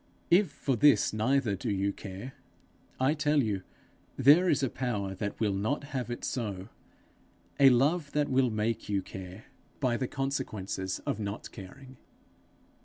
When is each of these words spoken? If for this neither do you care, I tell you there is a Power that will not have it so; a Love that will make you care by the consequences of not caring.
If 0.31 0.49
for 0.49 0.75
this 0.75 1.13
neither 1.13 1.55
do 1.55 1.69
you 1.69 1.93
care, 1.93 2.33
I 2.99 3.13
tell 3.13 3.43
you 3.43 3.61
there 4.17 4.49
is 4.49 4.63
a 4.63 4.67
Power 4.71 5.13
that 5.13 5.39
will 5.39 5.53
not 5.53 5.83
have 5.93 6.09
it 6.09 6.23
so; 6.25 6.69
a 7.59 7.69
Love 7.69 8.11
that 8.13 8.27
will 8.27 8.49
make 8.49 8.89
you 8.89 9.03
care 9.03 9.45
by 9.79 9.97
the 9.97 10.07
consequences 10.07 10.97
of 11.05 11.19
not 11.19 11.51
caring. 11.51 11.97